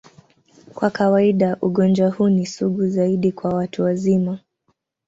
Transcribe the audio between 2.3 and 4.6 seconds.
sugu zaidi kwa watu wazima.